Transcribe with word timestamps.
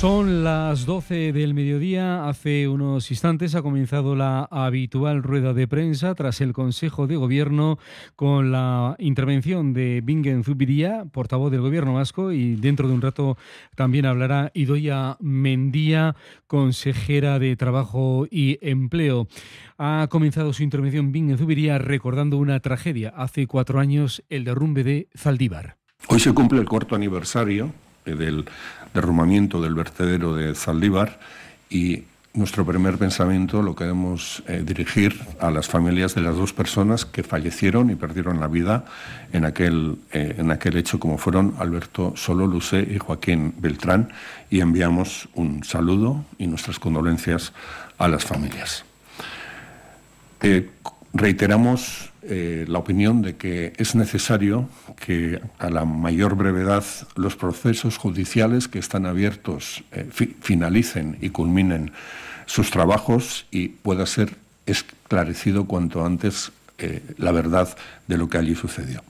Son 0.00 0.44
las 0.44 0.86
12 0.86 1.30
del 1.34 1.52
mediodía. 1.52 2.26
Hace 2.26 2.68
unos 2.68 3.10
instantes 3.10 3.54
ha 3.54 3.60
comenzado 3.60 4.16
la 4.16 4.48
habitual 4.50 5.22
rueda 5.22 5.52
de 5.52 5.68
prensa 5.68 6.14
tras 6.14 6.40
el 6.40 6.54
Consejo 6.54 7.06
de 7.06 7.16
Gobierno 7.16 7.78
con 8.16 8.50
la 8.50 8.96
intervención 8.98 9.74
de 9.74 10.00
Bingen 10.02 10.42
Zubiría, 10.42 11.04
portavoz 11.12 11.50
del 11.50 11.60
Gobierno 11.60 11.92
vasco, 11.92 12.32
y 12.32 12.56
dentro 12.56 12.88
de 12.88 12.94
un 12.94 13.02
rato 13.02 13.36
también 13.76 14.06
hablará 14.06 14.50
Idoia 14.54 15.18
Mendía, 15.20 16.16
consejera 16.46 17.38
de 17.38 17.54
Trabajo 17.56 18.26
y 18.30 18.58
Empleo. 18.62 19.28
Ha 19.76 20.06
comenzado 20.08 20.54
su 20.54 20.62
intervención 20.62 21.12
Bingen 21.12 21.36
Zubiría 21.36 21.76
recordando 21.76 22.38
una 22.38 22.58
tragedia. 22.60 23.12
Hace 23.14 23.46
cuatro 23.46 23.78
años, 23.78 24.22
el 24.30 24.44
derrumbe 24.44 24.82
de 24.82 25.08
Zaldívar. 25.14 25.76
Hoy 26.08 26.20
se 26.20 26.32
cumple 26.32 26.58
el 26.60 26.66
cuarto 26.66 26.94
aniversario 26.94 27.70
del 28.04 28.46
derrumbamiento 28.94 29.60
del 29.60 29.74
vertedero 29.74 30.34
de 30.34 30.54
Zaldívar 30.54 31.20
y 31.68 32.04
nuestro 32.32 32.64
primer 32.64 32.96
pensamiento 32.96 33.60
lo 33.60 33.74
queremos 33.74 34.44
eh, 34.46 34.62
dirigir 34.64 35.20
a 35.40 35.50
las 35.50 35.66
familias 35.66 36.14
de 36.14 36.20
las 36.20 36.36
dos 36.36 36.52
personas 36.52 37.04
que 37.04 37.24
fallecieron 37.24 37.90
y 37.90 37.96
perdieron 37.96 38.38
la 38.38 38.46
vida 38.46 38.84
en 39.32 39.44
aquel, 39.44 39.98
eh, 40.12 40.36
en 40.38 40.52
aquel 40.52 40.76
hecho, 40.76 41.00
como 41.00 41.18
fueron 41.18 41.54
Alberto 41.58 42.12
Solo 42.14 42.48
y 42.72 42.98
Joaquín 42.98 43.54
Beltrán, 43.58 44.12
y 44.48 44.60
enviamos 44.60 45.28
un 45.34 45.64
saludo 45.64 46.24
y 46.38 46.46
nuestras 46.46 46.78
condolencias 46.78 47.52
a 47.98 48.06
las 48.06 48.24
familias. 48.24 48.84
Eh, 50.40 50.70
reiteramos 51.12 52.09
eh, 52.32 52.64
la 52.68 52.78
opinión 52.78 53.22
de 53.22 53.34
que 53.34 53.72
es 53.76 53.96
necesario 53.96 54.68
que 55.04 55.40
a 55.58 55.68
la 55.68 55.84
mayor 55.84 56.36
brevedad 56.36 56.84
los 57.16 57.34
procesos 57.34 57.96
judiciales 57.96 58.68
que 58.68 58.78
están 58.78 59.04
abiertos 59.04 59.82
eh, 59.90 60.08
finalicen 60.40 61.18
y 61.20 61.30
culminen 61.30 61.90
sus 62.46 62.70
trabajos 62.70 63.46
y 63.50 63.68
pueda 63.68 64.06
ser 64.06 64.36
esclarecido 64.64 65.64
cuanto 65.64 66.06
antes 66.06 66.52
eh, 66.78 67.02
la 67.18 67.32
verdad 67.32 67.76
de 68.06 68.16
lo 68.16 68.28
que 68.28 68.38
allí 68.38 68.54
sucedió. 68.54 69.02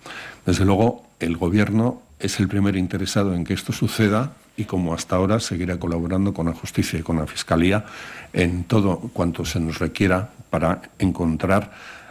Desde 0.47 0.65
luego, 0.65 1.07
el 1.21 1.37
Gobierno 1.37 2.01
es 2.21 2.41
el 2.41 2.49
primer 2.49 2.75
interesado 2.75 3.35
en 3.35 3.45
que 3.45 3.53
esto 3.53 3.75
suceda 3.75 4.33
y 4.57 4.65
como 4.65 4.95
hasta 4.95 5.17
ahora 5.17 5.41
seguirá 5.41 5.79
colaborando 5.79 6.33
con 6.33 6.47
la 6.47 6.55
justicia 6.55 6.99
y 6.99 7.03
con 7.03 7.19
la 7.19 7.27
Fiscalía 7.27 7.85
en 8.33 8.65
todo 8.65 8.99
cuanto 9.13 9.45
se 9.45 9.61
nos 9.61 9.79
requiera 9.79 10.31
para 10.49 10.81
encontrar 10.99 11.71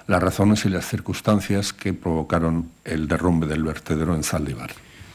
las 0.09 0.23
razones 0.23 0.65
y 0.65 0.69
las 0.69 0.87
circunstancias 0.87 1.71
que 1.71 1.93
provocaron 1.93 2.71
el 2.83 3.07
derrumbe 3.07 3.45
del 3.45 3.63
vertedero 3.63 4.15
en 4.15 4.23
Zaldívar. 4.23 4.71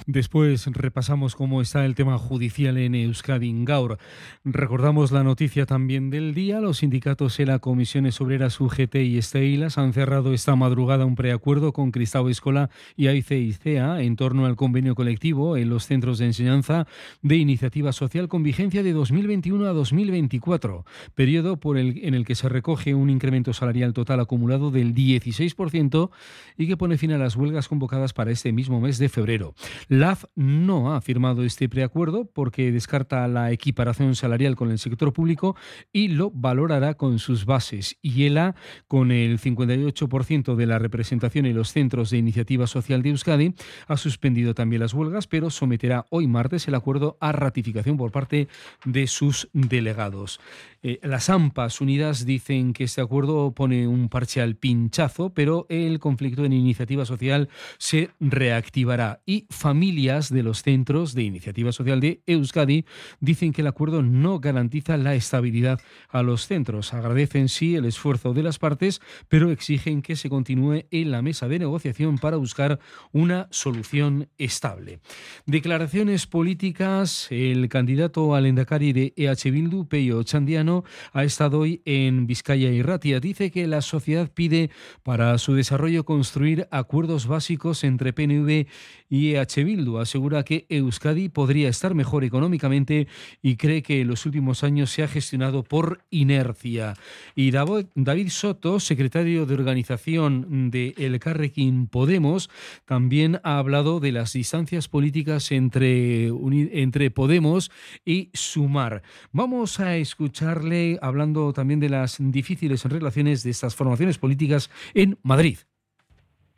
Después 0.06 0.66
repasamos 0.66 1.34
cómo 1.34 1.62
está 1.62 1.86
el 1.86 1.94
tema 1.94 2.18
judicial 2.18 2.76
en 2.76 2.94
Euskadi 2.94 3.54
Gaur. 3.64 3.96
Recordamos 4.44 5.12
la 5.12 5.24
noticia 5.24 5.64
también 5.64 6.10
del 6.10 6.34
día. 6.34 6.60
Los 6.60 6.78
sindicatos 6.78 7.40
y 7.40 7.46
la 7.46 7.58
Comisiones 7.58 8.20
Obreras 8.20 8.60
UGT 8.60 8.96
y 8.96 9.16
Esteilas 9.16 9.78
han 9.78 9.94
cerrado 9.94 10.34
esta 10.34 10.56
madrugada 10.56 11.06
un 11.06 11.14
preacuerdo 11.14 11.72
con 11.72 11.90
Cristau 11.90 12.28
Escola 12.28 12.68
y 12.96 13.06
AICICEA 13.06 14.02
en 14.02 14.16
torno 14.16 14.44
al 14.44 14.56
convenio 14.56 14.94
colectivo 14.94 15.56
en 15.56 15.70
los 15.70 15.86
centros 15.86 16.18
de 16.18 16.26
enseñanza 16.26 16.86
de 17.22 17.36
iniciativa 17.36 17.92
social 17.92 18.28
con 18.28 18.42
vigencia 18.42 18.82
de 18.82 18.92
2021 18.92 19.64
a 19.64 19.72
2024, 19.72 20.84
periodo 21.14 21.56
por 21.56 21.78
el, 21.78 22.04
en 22.04 22.12
el 22.12 22.26
que 22.26 22.34
se 22.34 22.50
recoge 22.50 22.94
un 22.94 23.08
incremento 23.08 23.54
salarial 23.54 23.94
total 23.94 24.20
acumulado 24.20 24.70
del 24.70 24.94
16% 24.94 26.10
y 26.58 26.68
que 26.68 26.76
pone 26.76 26.98
fin 26.98 27.12
a 27.12 27.18
las 27.18 27.36
huelgas 27.36 27.68
convocadas 27.68 28.12
para 28.12 28.32
este 28.32 28.52
mismo 28.52 28.82
mes 28.82 28.98
de 28.98 29.08
febrero. 29.08 29.54
LAF 30.00 30.24
no 30.34 30.94
ha 30.94 31.00
firmado 31.00 31.44
este 31.44 31.68
preacuerdo 31.68 32.24
porque 32.24 32.72
descarta 32.72 33.28
la 33.28 33.52
equiparación 33.52 34.16
salarial 34.16 34.56
con 34.56 34.72
el 34.72 34.80
sector 34.80 35.12
público 35.12 35.54
y 35.92 36.08
lo 36.08 36.30
valorará 36.32 36.94
con 36.94 37.20
sus 37.20 37.44
bases. 37.44 37.96
Y 38.02 38.24
ELA, 38.24 38.56
con 38.88 39.12
el 39.12 39.38
58% 39.38 40.56
de 40.56 40.66
la 40.66 40.80
representación 40.80 41.46
en 41.46 41.54
los 41.54 41.72
centros 41.72 42.10
de 42.10 42.18
iniciativa 42.18 42.66
social 42.66 43.02
de 43.02 43.10
Euskadi, 43.10 43.54
ha 43.86 43.96
suspendido 43.96 44.54
también 44.54 44.80
las 44.80 44.94
huelgas, 44.94 45.28
pero 45.28 45.50
someterá 45.50 46.06
hoy 46.10 46.26
martes 46.26 46.66
el 46.66 46.74
acuerdo 46.74 47.16
a 47.20 47.30
ratificación 47.30 47.96
por 47.96 48.10
parte 48.10 48.48
de 48.84 49.06
sus 49.06 49.48
delegados. 49.52 50.40
Eh, 50.82 50.98
las 51.02 51.30
AMPAs 51.30 51.80
unidas 51.80 52.26
dicen 52.26 52.74
que 52.74 52.84
este 52.84 53.00
acuerdo 53.00 53.52
pone 53.52 53.88
un 53.88 54.10
parcial 54.10 54.56
pinchazo, 54.56 55.32
pero 55.32 55.66
el 55.70 55.98
conflicto 55.98 56.44
en 56.44 56.52
iniciativa 56.52 57.06
social 57.06 57.48
se 57.78 58.10
reactivará. 58.20 59.22
Y 59.24 59.46
familias 59.84 60.32
de 60.32 60.42
los 60.42 60.62
centros 60.62 61.12
de 61.12 61.24
iniciativa 61.24 61.70
social 61.70 62.00
de 62.00 62.22
Euskadi 62.26 62.86
dicen 63.20 63.52
que 63.52 63.60
el 63.60 63.66
acuerdo 63.66 64.02
no 64.02 64.40
garantiza 64.40 64.96
la 64.96 65.14
estabilidad 65.14 65.78
a 66.08 66.22
los 66.22 66.46
centros. 66.46 66.94
Agradecen 66.94 67.50
sí 67.50 67.76
el 67.76 67.84
esfuerzo 67.84 68.32
de 68.32 68.42
las 68.42 68.58
partes, 68.58 69.02
pero 69.28 69.50
exigen 69.50 70.00
que 70.00 70.16
se 70.16 70.30
continúe 70.30 70.86
en 70.90 71.10
la 71.10 71.20
mesa 71.20 71.48
de 71.48 71.58
negociación 71.58 72.16
para 72.16 72.38
buscar 72.38 72.80
una 73.12 73.46
solución 73.50 74.30
estable. 74.38 75.00
Declaraciones 75.44 76.26
políticas. 76.26 77.26
El 77.28 77.68
candidato 77.68 78.34
al 78.34 78.46
Endacari 78.46 78.94
de 78.94 79.12
EH 79.18 79.50
Bildu, 79.50 79.86
Peyo 79.86 80.22
Chandiano, 80.22 80.84
ha 81.12 81.24
estado 81.24 81.58
hoy 81.58 81.82
en 81.84 82.26
Vizcaya 82.26 82.70
y 82.70 82.80
Ratia. 82.80 83.20
Dice 83.20 83.50
que 83.50 83.66
la 83.66 83.82
sociedad 83.82 84.30
pide 84.32 84.70
para 85.02 85.36
su 85.36 85.52
desarrollo 85.52 86.06
construir 86.06 86.68
acuerdos 86.70 87.26
básicos 87.26 87.84
entre 87.84 88.14
PNV 88.14 88.66
y 89.10 89.34
EH 89.34 89.62
Bildu. 89.62 89.73
Asegura 90.00 90.42
que 90.44 90.66
Euskadi 90.68 91.28
podría 91.28 91.68
estar 91.68 91.94
mejor 91.94 92.24
económicamente 92.24 93.06
y 93.42 93.56
cree 93.56 93.82
que 93.82 94.00
en 94.00 94.08
los 94.08 94.26
últimos 94.26 94.64
años 94.64 94.90
se 94.90 95.02
ha 95.02 95.08
gestionado 95.08 95.62
por 95.62 96.00
inercia. 96.10 96.94
Y 97.34 97.50
David 97.50 98.28
Soto, 98.30 98.80
secretario 98.80 99.46
de 99.46 99.54
organización 99.54 100.70
de 100.70 100.94
El 100.96 101.18
Carrequín 101.18 101.86
Podemos, 101.86 102.50
también 102.84 103.40
ha 103.44 103.58
hablado 103.58 104.00
de 104.00 104.12
las 104.12 104.32
distancias 104.32 104.88
políticas 104.88 105.52
entre, 105.52 106.28
entre 106.28 107.10
Podemos 107.10 107.70
y 108.04 108.30
Sumar. 108.32 109.02
Vamos 109.32 109.80
a 109.80 109.96
escuchar 109.96 110.64
hablando 111.00 111.52
también 111.52 111.80
de 111.80 111.88
las 111.88 112.16
difíciles 112.18 112.84
relaciones 112.84 113.42
de 113.42 113.50
estas 113.50 113.74
formaciones 113.74 114.18
políticas 114.18 114.70
en 114.94 115.18
Madrid. 115.22 115.58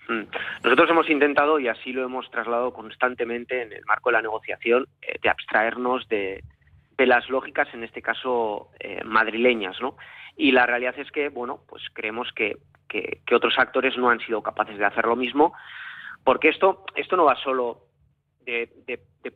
Mm. 0.09 0.23
Nosotros 0.65 0.91
hemos 0.91 1.11
intentado, 1.11 1.59
y 1.59 1.69
así 1.69 1.93
lo 1.93 2.05
hemos 2.05 2.31
trasladado 2.31 2.73
constantemente 2.73 3.63
en 3.63 3.73
el 3.73 3.85
marco 3.85 4.11
de 4.11 4.15
la 4.15 4.23
negociación, 4.23 4.87
eh, 5.03 5.19
de 5.23 5.29
abstraernos 5.29 6.09
de, 6.09 6.43
las 6.99 7.29
lógicas, 7.29 7.69
en 7.75 7.85
este 7.85 8.01
caso 8.01 8.71
eh, 8.81 9.03
madrileñas, 9.05 9.81
¿no? 9.81 9.97
Y 10.37 10.53
la 10.53 10.67
realidad 10.67 10.99
es 10.99 11.11
que, 11.11 11.29
bueno, 11.29 11.61
pues 11.69 11.83
creemos 11.93 12.33
que, 12.33 12.57
que, 12.89 13.21
otros 13.35 13.59
actores 13.59 13.97
no 13.97 14.09
han 14.09 14.21
sido 14.21 14.43
capaces 14.43 14.79
de 14.79 14.85
hacer 14.85 15.05
lo 15.05 15.17
mismo, 15.17 15.53
porque 16.25 16.49
esto, 16.49 16.85
esto 16.95 17.17
no 17.17 17.25
va 17.25 17.37
solo 17.37 17.83
de, 18.45 18.71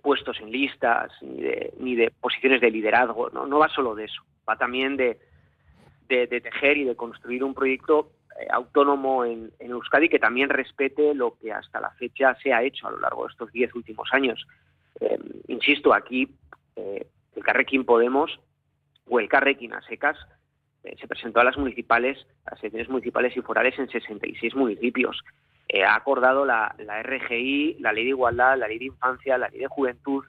puestos 0.00 0.40
en 0.40 0.50
listas 0.50 1.10
ni 1.20 1.42
de, 1.42 1.74
ni 1.78 1.96
de 1.96 2.10
posiciones 2.10 2.60
de 2.60 2.70
liderazgo, 2.70 3.28
¿no? 3.30 3.44
no 3.44 3.58
va 3.58 3.68
solo 3.68 3.94
de 3.94 4.04
eso 4.04 4.22
va 4.50 4.56
también 4.56 4.96
de, 4.96 5.18
de, 6.08 6.40
tejer 6.40 6.76
y 6.76 6.84
de 6.84 6.96
construir 6.96 7.44
un 7.44 7.54
proyecto 7.54 8.10
autónomo 8.50 9.24
en, 9.24 9.52
Euskadi 9.58 10.08
que 10.08 10.18
también 10.18 10.48
respete 10.48 11.14
lo 11.14 11.36
que 11.38 11.52
hasta 11.52 11.80
la 11.80 11.90
fecha 11.90 12.34
se 12.42 12.52
ha 12.52 12.62
hecho 12.62 12.88
a 12.88 12.90
lo 12.90 13.00
largo 13.00 13.24
de 13.24 13.32
estos 13.32 13.52
diez 13.52 13.74
últimos 13.74 14.08
años. 14.12 14.46
Em, 15.00 15.20
insisto, 15.48 15.92
aquí 15.92 16.28
eh, 16.76 17.06
el 17.36 17.44
Carrequín 17.44 17.84
Podemos 17.84 18.40
o 19.06 19.20
el 19.20 19.28
Carrequín 19.28 19.72
a 19.74 19.82
secas 19.82 20.16
eh, 20.84 20.96
se 21.00 21.08
presentó 21.08 21.40
a 21.40 21.44
las 21.44 21.58
municipales, 21.58 22.26
a 22.46 22.52
las 22.52 22.60
elecciones 22.60 22.88
municipales 22.88 23.36
y 23.36 23.42
forales 23.42 23.78
en 23.78 23.88
66 23.88 24.54
municipios. 24.54 25.22
ha 25.86 25.94
acordado 25.94 26.44
la, 26.44 26.74
la 26.78 27.02
RGI, 27.02 27.76
la 27.80 27.92
Ley 27.92 28.04
de 28.04 28.10
Igualdad, 28.10 28.58
la 28.58 28.68
Ley 28.68 28.78
de 28.78 28.86
Infancia, 28.86 29.38
la 29.38 29.48
Ley 29.48 29.60
de 29.60 29.68
Juventud, 29.68 30.24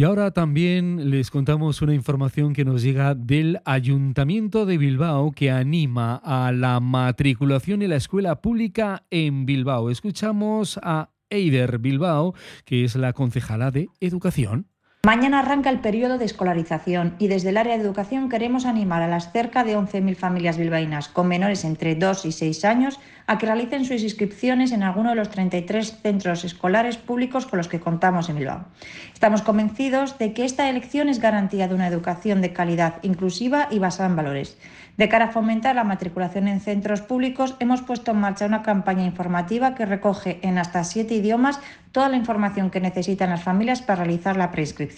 y 0.00 0.04
ahora 0.04 0.30
también 0.30 1.10
les 1.10 1.30
contamos 1.30 1.82
una 1.82 1.92
información 1.92 2.54
que 2.54 2.64
nos 2.64 2.82
llega 2.82 3.14
del 3.14 3.60
Ayuntamiento 3.66 4.64
de 4.64 4.78
Bilbao 4.78 5.30
que 5.30 5.50
anima 5.50 6.22
a 6.24 6.52
la 6.52 6.80
matriculación 6.80 7.82
en 7.82 7.90
la 7.90 7.96
escuela 7.96 8.40
pública 8.40 9.04
en 9.10 9.44
Bilbao. 9.44 9.90
Escuchamos 9.90 10.80
a 10.82 11.10
Eider 11.28 11.80
Bilbao, 11.80 12.32
que 12.64 12.84
es 12.84 12.96
la 12.96 13.12
concejala 13.12 13.70
de 13.70 13.90
Educación. 14.00 14.68
Mañana 15.02 15.38
arranca 15.38 15.70
el 15.70 15.78
periodo 15.78 16.18
de 16.18 16.26
escolarización 16.26 17.14
y 17.18 17.28
desde 17.28 17.48
el 17.48 17.56
área 17.56 17.78
de 17.78 17.82
educación 17.82 18.28
queremos 18.28 18.66
animar 18.66 19.00
a 19.00 19.08
las 19.08 19.32
cerca 19.32 19.64
de 19.64 19.74
11.000 19.74 20.14
familias 20.14 20.58
bilbaínas 20.58 21.08
con 21.08 21.26
menores 21.26 21.64
entre 21.64 21.94
2 21.94 22.26
y 22.26 22.32
6 22.32 22.66
años 22.66 23.00
a 23.26 23.38
que 23.38 23.46
realicen 23.46 23.86
sus 23.86 24.02
inscripciones 24.02 24.72
en 24.72 24.82
alguno 24.82 25.08
de 25.08 25.16
los 25.16 25.30
33 25.30 26.00
centros 26.02 26.44
escolares 26.44 26.98
públicos 26.98 27.46
con 27.46 27.56
los 27.56 27.68
que 27.68 27.80
contamos 27.80 28.28
en 28.28 28.36
Bilbao. 28.36 28.66
Estamos 29.14 29.40
convencidos 29.40 30.18
de 30.18 30.34
que 30.34 30.44
esta 30.44 30.68
elección 30.68 31.08
es 31.08 31.18
garantía 31.18 31.66
de 31.66 31.76
una 31.76 31.86
educación 31.86 32.42
de 32.42 32.52
calidad 32.52 32.96
inclusiva 33.00 33.68
y 33.70 33.78
basada 33.78 34.10
en 34.10 34.16
valores. 34.16 34.58
De 34.98 35.08
cara 35.08 35.26
a 35.26 35.32
fomentar 35.32 35.76
la 35.76 35.84
matriculación 35.84 36.46
en 36.46 36.60
centros 36.60 37.00
públicos, 37.00 37.56
hemos 37.60 37.80
puesto 37.80 38.10
en 38.10 38.18
marcha 38.18 38.44
una 38.44 38.62
campaña 38.62 39.06
informativa 39.06 39.74
que 39.74 39.86
recoge 39.86 40.40
en 40.42 40.58
hasta 40.58 40.84
siete 40.84 41.14
idiomas 41.14 41.58
toda 41.92 42.10
la 42.10 42.16
información 42.16 42.68
que 42.68 42.80
necesitan 42.80 43.30
las 43.30 43.42
familias 43.42 43.80
para 43.80 44.04
realizar 44.04 44.36
la 44.36 44.50
prescripción. 44.50 44.89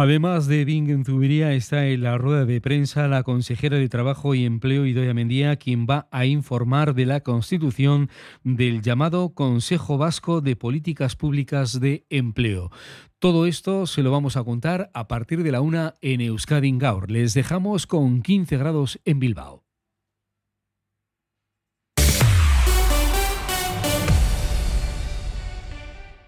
Además 0.00 0.46
de 0.46 0.64
Bing 0.64 0.90
en 0.90 1.04
Zubiría, 1.04 1.54
está 1.54 1.88
en 1.88 2.04
la 2.04 2.16
rueda 2.18 2.44
de 2.44 2.60
prensa 2.60 3.08
la 3.08 3.24
consejera 3.24 3.78
de 3.78 3.88
Trabajo 3.88 4.32
y 4.32 4.44
Empleo, 4.44 4.86
Idoia 4.86 5.12
Mendía, 5.12 5.56
quien 5.56 5.88
va 5.90 6.06
a 6.12 6.24
informar 6.24 6.94
de 6.94 7.04
la 7.04 7.22
constitución 7.24 8.08
del 8.44 8.80
llamado 8.80 9.34
Consejo 9.34 9.98
Vasco 9.98 10.40
de 10.40 10.54
Políticas 10.54 11.16
Públicas 11.16 11.80
de 11.80 12.06
Empleo. 12.10 12.70
Todo 13.18 13.44
esto 13.44 13.88
se 13.88 14.04
lo 14.04 14.12
vamos 14.12 14.36
a 14.36 14.44
contar 14.44 14.88
a 14.94 15.08
partir 15.08 15.42
de 15.42 15.50
la 15.50 15.62
una 15.62 15.96
en 16.00 16.20
Euskadi 16.20 16.78
Gaur. 16.78 17.10
Les 17.10 17.34
dejamos 17.34 17.88
con 17.88 18.22
15 18.22 18.56
grados 18.56 19.00
en 19.04 19.18
Bilbao. 19.18 19.67